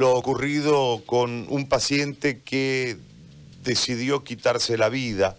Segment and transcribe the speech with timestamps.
[0.00, 2.96] lo ocurrido con un paciente que
[3.62, 5.36] decidió quitarse la vida,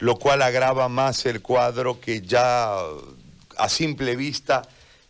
[0.00, 2.74] lo cual agrava más el cuadro que ya
[3.56, 4.62] a simple vista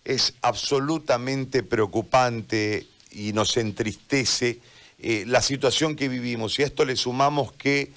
[0.04, 4.60] es absolutamente preocupante y nos entristece
[4.98, 6.58] eh, la situación que vivimos.
[6.58, 7.92] Y a esto le sumamos que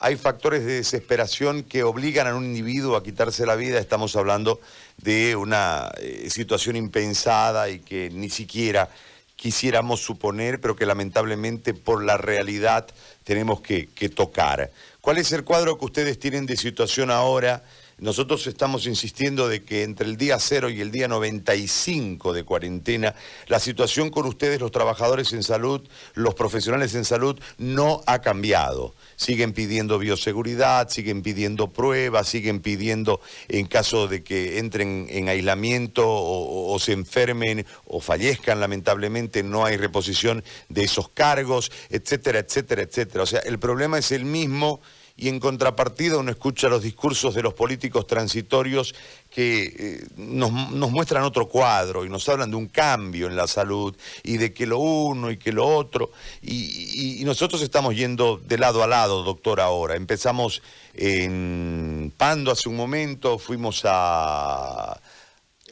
[0.00, 3.78] hay factores de desesperación que obligan a un individuo a quitarse la vida.
[3.78, 4.60] Estamos hablando
[4.96, 8.90] de una eh, situación impensada y que ni siquiera
[9.38, 12.88] quisiéramos suponer, pero que lamentablemente por la realidad
[13.22, 14.72] tenemos que, tocar.
[15.00, 17.62] ¿Cuál es el cuadro que ustedes tienen de situación ahora?
[17.98, 23.16] Nosotros estamos insistiendo de que entre el día cero y el día 95 de cuarentena,
[23.48, 25.82] la situación con ustedes, los trabajadores en salud,
[26.14, 28.94] los profesionales en salud, no ha cambiado.
[29.16, 36.04] Siguen pidiendo bioseguridad, siguen pidiendo pruebas, siguen pidiendo en caso de que entren en aislamiento
[36.06, 43.24] o, se enfermen o fallezcan, lamentablemente no hay reposición de esos cargos, etcétera, etcétera, etcétera.
[43.24, 44.80] O sea, el problema es el mismo
[45.20, 48.94] y en contrapartida uno escucha los discursos de los políticos transitorios
[49.28, 53.96] que eh, nos, muestran otro cuadro y nos hablan de un cambio en la salud
[54.22, 56.12] y de que lo uno y que lo otro.
[56.40, 59.96] Y, y nosotros estamos yendo de lado a lado, doctor, ahora.
[59.96, 60.62] Empezamos
[60.94, 65.00] en Pando hace un momento, fuimos a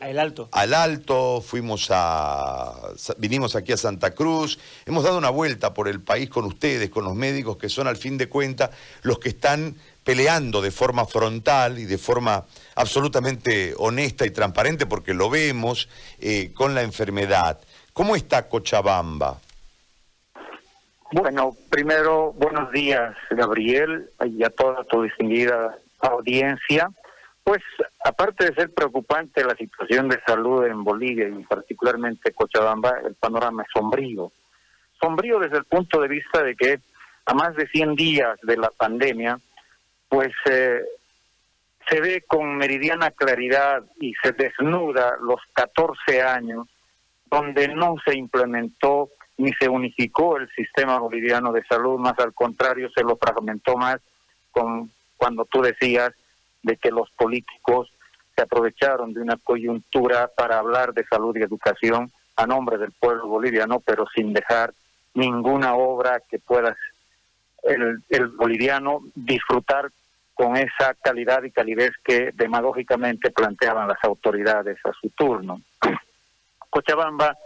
[0.00, 0.48] al Alto.
[0.52, 2.72] Al Alto, fuimos a.
[3.18, 7.04] vinimos aquí a Santa Cruz, hemos dado una vuelta por el país con ustedes, con
[7.04, 8.70] los médicos que son al fin de cuentas
[9.02, 12.44] los que están peleando de forma frontal y de forma
[12.76, 15.88] absolutamente honesta y transparente, porque lo vemos,
[16.20, 17.58] eh, con la enfermedad.
[17.92, 19.40] ¿Cómo está Cochabamba?
[21.12, 26.90] Bueno, primero, buenos días, Gabriel, y a toda tu distinguida audiencia.
[27.46, 27.62] Pues
[28.04, 33.62] aparte de ser preocupante la situación de salud en Bolivia y particularmente Cochabamba, el panorama
[33.62, 34.32] es sombrío.
[35.00, 36.80] Sombrío desde el punto de vista de que
[37.24, 39.38] a más de 100 días de la pandemia,
[40.08, 40.80] pues eh,
[41.88, 46.66] se ve con meridiana claridad y se desnuda los 14 años
[47.30, 52.90] donde no se implementó ni se unificó el sistema boliviano de salud, más al contrario
[52.90, 54.00] se lo fragmentó más
[54.50, 56.12] con cuando tú decías
[56.66, 57.88] de que los políticos
[58.34, 63.28] se aprovecharon de una coyuntura para hablar de salud y educación a nombre del pueblo
[63.28, 64.74] boliviano, pero sin dejar
[65.14, 66.76] ninguna obra que pueda
[67.62, 69.90] el, el boliviano disfrutar
[70.34, 75.60] con esa calidad y calidez que demagógicamente planteaban las autoridades a su turno.
[76.68, 77.36] Cochabamba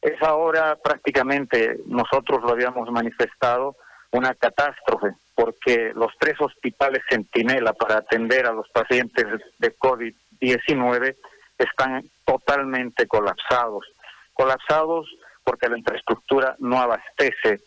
[0.00, 3.76] es ahora prácticamente, nosotros lo habíamos manifestado,
[4.12, 9.24] una catástrofe porque los tres hospitales Centinela para atender a los pacientes
[9.58, 11.16] de COVID-19
[11.58, 13.86] están totalmente colapsados.
[14.32, 15.08] Colapsados
[15.42, 17.60] porque la infraestructura no abastece,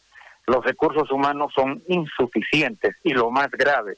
[0.48, 3.98] los recursos humanos son insuficientes y lo más grave,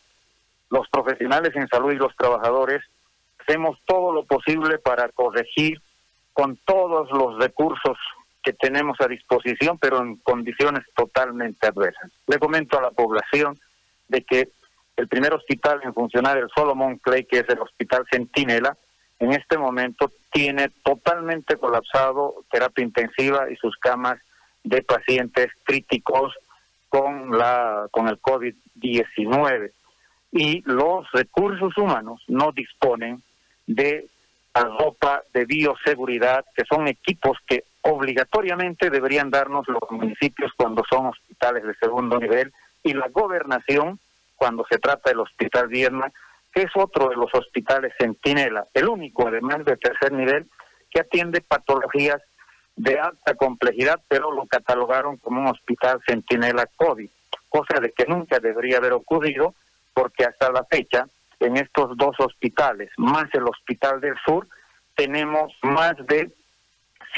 [0.70, 2.84] los profesionales en salud y los trabajadores
[3.40, 5.82] hacemos todo lo posible para corregir
[6.34, 7.98] con todos los recursos
[8.44, 12.12] que tenemos a disposición, pero en condiciones totalmente adversas.
[12.28, 13.60] Le comento a la población
[14.08, 14.50] de que
[14.96, 18.78] el primer hospital en funcionar, el Solomon Clay, que es el Hospital Centinela,
[19.20, 24.20] en este momento tiene totalmente colapsado terapia intensiva y sus camas
[24.64, 26.34] de pacientes críticos
[26.90, 29.72] con la con el COVID-19
[30.32, 33.22] y los recursos humanos no disponen
[33.68, 34.08] de
[34.56, 41.08] la ropa de bioseguridad, que son equipos que obligatoriamente deberían darnos los municipios cuando son
[41.08, 42.54] hospitales de segundo nivel
[42.84, 44.00] y la gobernación
[44.36, 46.12] cuando se trata del Hospital Vierna,
[46.54, 50.48] que es otro de los hospitales Centinela, el único además de tercer nivel
[50.90, 52.22] que atiende patologías
[52.76, 57.10] de alta complejidad, pero lo catalogaron como un hospital Centinela COVID,
[57.50, 59.54] cosa de que nunca debería haber ocurrido
[59.94, 61.06] porque hasta la fecha
[61.40, 64.48] en estos dos hospitales, más el Hospital del Sur,
[64.96, 66.32] tenemos más de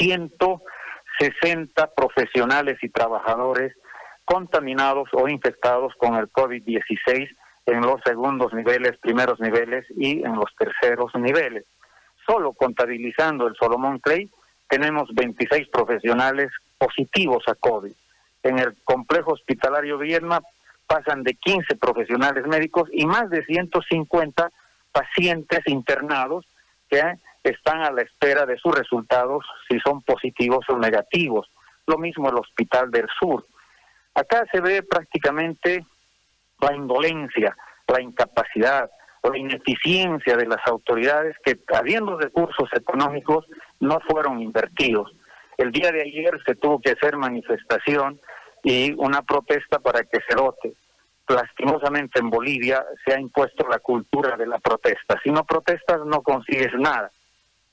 [0.01, 3.75] 160 profesionales y trabajadores
[4.25, 7.29] contaminados o infectados con el COVID-16
[7.67, 11.66] en los segundos niveles, primeros niveles y en los terceros niveles.
[12.25, 14.31] Solo contabilizando el Solomon Clay,
[14.67, 16.49] tenemos 26 profesionales
[16.79, 17.93] positivos a COVID.
[18.41, 20.41] En el complejo hospitalario Vierna
[20.87, 24.49] pasan de 15 profesionales médicos y más de 150
[24.91, 26.46] pacientes internados
[26.91, 31.49] que están a la espera de sus resultados si son positivos o negativos.
[31.88, 33.46] Lo mismo el Hospital del Sur.
[34.14, 35.85] Acá se ve prácticamente
[36.59, 37.55] la indolencia,
[37.88, 38.91] la incapacidad,
[39.23, 43.46] la ineficiencia de las autoridades que, habiendo recursos económicos,
[43.79, 45.11] no fueron invertidos.
[45.58, 48.20] El día de ayer se tuvo que hacer manifestación
[48.64, 50.73] y una protesta para que se vote.
[51.28, 55.20] Lastimosamente en Bolivia se ha impuesto la cultura de la protesta.
[55.23, 57.12] Si no protestas no consigues nada.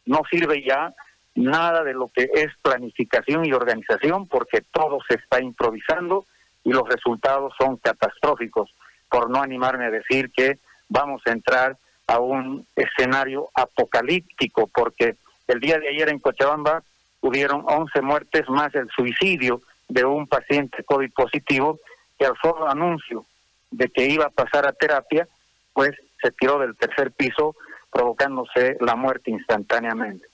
[0.06, 0.94] No sirve ya
[1.34, 6.24] nada de lo que es planificación y organización porque todo se está improvisando
[6.64, 8.70] y los resultados son catastróficos,
[9.10, 10.58] por no animarme a decir que
[10.88, 15.16] vamos a entrar a un escenario apocalíptico, porque
[15.46, 16.82] el día de ayer en Cochabamba
[17.20, 21.78] hubieron 11 muertes más el suicidio de un paciente COVID positivo
[22.18, 23.24] que al solo anuncio
[23.70, 25.26] de que iba a pasar a terapia,
[25.72, 27.54] pues se tiró del tercer piso
[27.90, 30.26] provocándose la muerte instantáneamente.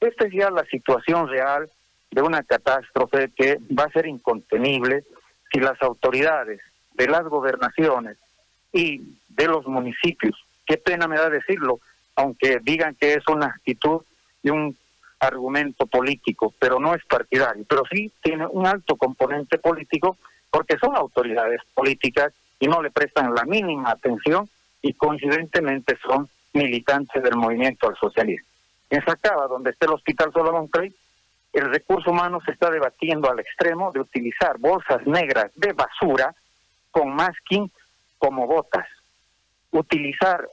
[0.00, 1.70] Esta es ya la situación real
[2.10, 5.04] de una catástrofe que va a ser incontenible
[5.52, 6.60] si las autoridades
[6.94, 8.16] de las gobernaciones
[8.72, 10.34] y de los municipios,
[10.66, 11.80] qué pena me da decirlo,
[12.14, 14.02] aunque digan que es una actitud
[14.42, 14.76] de un
[15.18, 20.16] argumento político, pero no es partidario, pero sí tiene un alto componente político
[20.50, 24.48] porque son autoridades políticas y no le prestan la mínima atención
[24.82, 28.46] y coincidentemente son militantes del movimiento al socialismo.
[28.90, 30.94] En Sacaba, donde está el Hospital Solomon Clay,
[31.52, 36.34] el recurso humano se está debatiendo al extremo de utilizar bolsas negras de basura
[36.90, 37.70] con masking
[38.18, 38.86] como botas.
[39.70, 40.46] Utilizar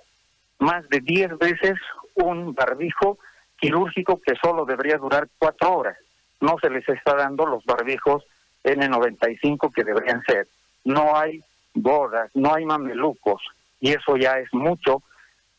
[0.59, 1.75] más de 10 veces
[2.15, 3.19] un barbijo
[3.57, 5.97] quirúrgico que solo debería durar cuatro horas.
[6.41, 8.23] No se les está dando los barbijos
[8.63, 10.47] N95 que deberían ser.
[10.83, 13.41] No hay bodas, no hay mamelucos,
[13.79, 15.03] y eso ya es mucho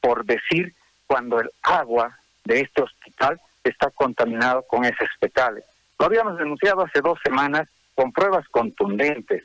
[0.01, 0.75] por decir
[1.07, 5.65] cuando el agua de este hospital está contaminado con heces fecales.
[5.99, 9.45] Lo habíamos denunciado hace dos semanas con pruebas contundentes.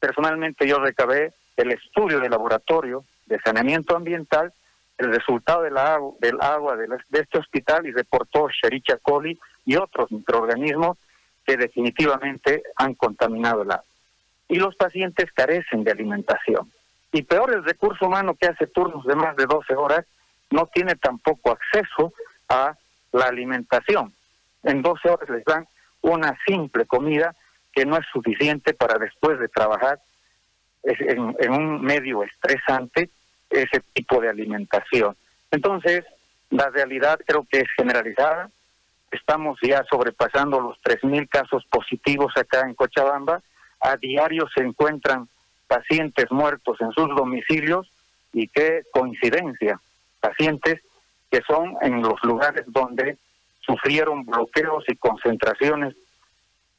[0.00, 4.52] Personalmente yo recabé el estudio de laboratorio de saneamiento ambiental,
[4.98, 10.98] el resultado del agua, agua de, este hospital y reportó Shericha coli y otros microorganismos
[11.46, 13.84] que definitivamente han contaminado el agua.
[14.52, 16.70] Y los pacientes carecen de alimentación.
[17.10, 20.04] Y peor, el recurso humano que hace turnos de más de 12 horas
[20.50, 22.12] no tiene tampoco acceso
[22.50, 22.76] a
[23.12, 24.12] la alimentación.
[24.62, 25.66] En 12 horas les dan
[26.02, 27.34] una simple comida
[27.72, 30.00] que no es suficiente para después de trabajar
[30.82, 33.08] en, un medio estresante
[33.48, 35.16] ese tipo de alimentación.
[35.50, 36.04] Entonces,
[36.50, 38.50] la realidad creo que es generalizada.
[39.10, 43.40] Estamos ya sobrepasando los 3.000 casos positivos acá en Cochabamba.
[43.82, 45.28] A diario se encuentran
[45.66, 47.90] pacientes muertos en sus domicilios
[48.32, 49.80] y qué coincidencia
[50.20, 50.80] pacientes
[51.30, 53.18] que son en los lugares donde
[53.60, 55.94] sufrieron bloqueos y concentraciones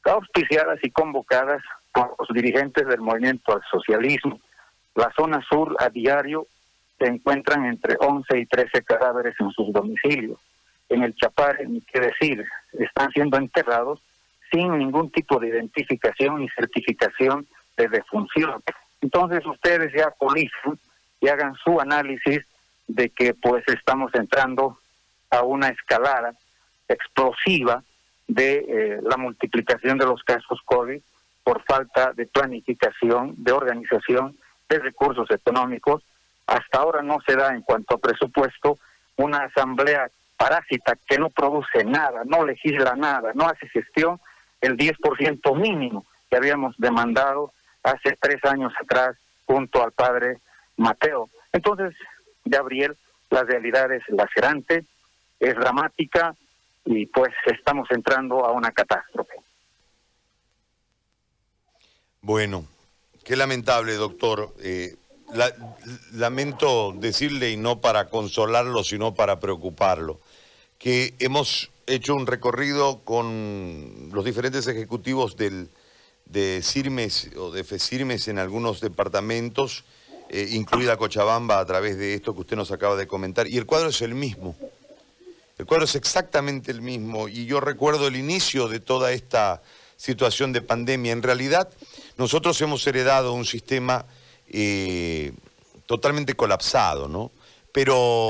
[0.04, 1.62] auspiciadas y convocadas
[1.92, 4.40] por los dirigentes del movimiento al socialismo.
[4.94, 6.46] La zona sur a diario
[6.98, 10.38] se encuentran entre 11 y 13 cadáveres en sus domicilios.
[10.88, 14.00] En el Chapare, ni qué decir, están siendo enterrados
[14.54, 17.46] sin ningún tipo de identificación ni certificación
[17.76, 18.62] de defunción.
[19.00, 20.78] Entonces ustedes ya policen
[21.20, 22.46] y hagan su análisis
[22.86, 24.78] de que pues estamos entrando
[25.30, 26.34] a una escalada
[26.88, 27.82] explosiva
[28.28, 31.00] de eh, la multiplicación de los casos COVID
[31.42, 34.36] por falta de planificación, de organización,
[34.68, 36.02] de recursos económicos.
[36.46, 38.78] Hasta ahora no se da en cuanto a presupuesto
[39.16, 44.20] una asamblea parásita que no produce nada, no legisla nada, no hace gestión
[44.64, 47.52] el 10% mínimo que habíamos demandado
[47.82, 49.16] hace tres años atrás
[49.46, 50.38] junto al padre
[50.76, 51.28] Mateo.
[51.52, 51.94] Entonces,
[52.44, 52.96] Gabriel,
[53.30, 54.84] la realidad es lacerante,
[55.38, 56.34] es dramática
[56.84, 59.34] y pues estamos entrando a una catástrofe.
[62.22, 62.64] Bueno,
[63.22, 64.54] qué lamentable, doctor.
[64.62, 64.96] Eh,
[66.12, 70.20] lamento decirle, y no para consolarlo, sino para preocuparlo,
[70.78, 78.38] que hemos hecho un recorrido con los diferentes ejecutivos de CIRMES o de FECIRMES en
[78.38, 79.84] algunos departamentos
[80.30, 83.46] eh, incluida Cochabamba a través de esto que usted nos acaba de comentar.
[83.46, 84.56] Y el cuadro es el mismo.
[85.58, 87.28] El cuadro es exactamente el mismo.
[87.28, 89.62] Y yo recuerdo el inicio de toda esta
[89.96, 91.12] situación de pandemia.
[91.12, 91.68] En realidad,
[92.16, 94.06] nosotros hemos heredado un sistema
[94.48, 95.32] eh,
[95.86, 97.30] totalmente colapsado, ¿no?
[97.74, 98.28] Pero,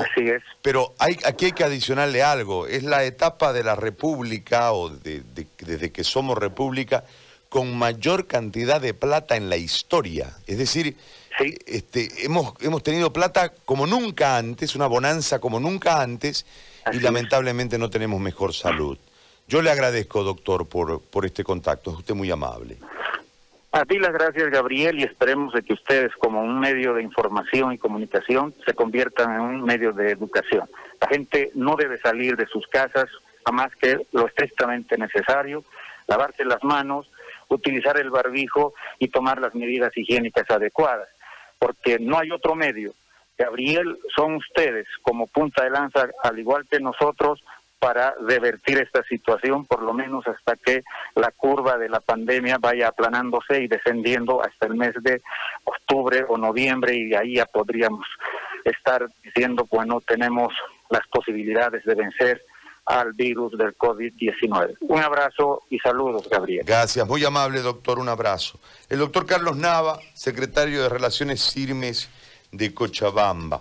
[0.62, 2.66] pero hay, aquí hay que adicionarle algo.
[2.66, 7.04] Es la etapa de la República, o desde que somos República,
[7.50, 10.34] con mayor cantidad de plata en la historia.
[10.46, 10.96] Es decir,
[11.66, 16.46] este, hemos, hemos tenido plata como nunca antes, una bonanza como nunca antes,
[16.90, 18.96] y lamentablemente no tenemos mejor salud.
[19.46, 21.90] Yo le agradezco, doctor, por, por este contacto.
[21.90, 22.78] Es usted muy amable.
[23.76, 27.72] A ti las gracias, Gabriel, y esperemos de que ustedes, como un medio de información
[27.72, 30.70] y comunicación, se conviertan en un medio de educación.
[31.00, 33.06] La gente no debe salir de sus casas
[33.44, 35.64] a más que lo estrictamente necesario,
[36.06, 37.10] lavarse las manos,
[37.48, 41.08] utilizar el barbijo y tomar las medidas higiénicas adecuadas,
[41.58, 42.92] porque no hay otro medio.
[43.36, 47.42] Gabriel, son ustedes como punta de lanza, al igual que nosotros,
[47.84, 50.84] para revertir esta situación, por lo menos hasta que
[51.16, 55.20] la curva de la pandemia vaya aplanándose y descendiendo hasta el mes de
[55.64, 58.06] octubre o noviembre y ahí ya podríamos
[58.64, 60.54] estar diciendo, bueno, tenemos
[60.88, 62.42] las posibilidades de vencer
[62.86, 64.78] al virus del COVID-19.
[64.80, 66.64] Un abrazo y saludos, Gabriel.
[66.64, 68.58] Gracias, muy amable doctor, un abrazo.
[68.88, 72.08] El doctor Carlos Nava, secretario de Relaciones CIRMES
[72.50, 73.60] de Cochabamba.